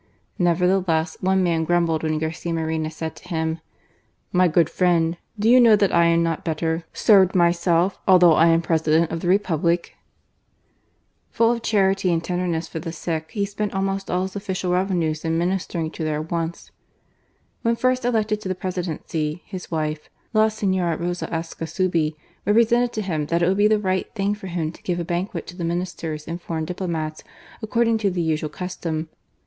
Neverthe 0.39 0.87
less, 0.87 1.15
one 1.21 1.43
man 1.43 1.63
grumbled, 1.63 2.01
when 2.01 2.17
Garcia 2.17 2.51
Moreno 2.51 2.89
said 2.89 3.15
to 3.17 3.27
him:" 3.29 3.59
My 4.33 4.47
good 4.47 4.67
friend, 4.67 5.15
do 5.37 5.47
you 5.47 5.61
know 5.61 5.75
that 5.75 5.93
I 5.93 6.05
am 6.05 6.23
not 6.23 6.43
better 6.43 6.85
served 6.91 7.35
myself, 7.35 7.99
although 8.07 8.33
I 8.33 8.47
am 8.47 8.63
President 8.63 9.11
of 9.11 9.19
the 9.19 9.27
Republic?" 9.27 9.93
Full 11.33 11.51
of 11.51 11.61
charity 11.61 12.11
and 12.11 12.23
tenderness 12.23 12.67
for 12.67 12.79
the 12.79 12.91
sick, 12.91 13.29
he 13.29 13.45
spent 13.45 13.75
almost 13.75 14.09
all 14.09 14.23
his 14.23 14.35
official 14.35 14.71
revenues 14.71 15.23
in 15.23 15.37
ministering 15.37 15.91
to 15.91 16.03
their 16.03 16.19
wants. 16.23 16.71
When 17.61 17.75
first 17.75 18.03
elected 18.03 18.41
to 18.41 18.49
the 18.49 18.55
Presidency, 18.55 19.43
his 19.45 19.69
wife 19.69 20.09
(La 20.33 20.47
Senora 20.47 20.97
Rosa 20.97 21.27
Ascasubi) 21.27 22.15
represented 22.43 22.91
to 22.93 23.03
him 23.03 23.27
that 23.27 23.43
it 23.43 23.47
would 23.47 23.55
be 23.57 23.67
the 23.67 23.77
right 23.77 24.11
thing 24.15 24.33
for 24.33 24.47
him 24.47 24.71
to 24.71 24.81
give 24.81 24.99
a 24.99 25.05
banquet 25.05 25.45
to 25.45 25.55
the 25.55 25.63
Ministers 25.63 26.27
and 26.27 26.41
foreign 26.41 26.65
diplomats, 26.65 27.23
according 27.61 27.99
to 27.99 28.09
the 28.09 28.23
usual 28.23 28.49
custom. 28.49 29.07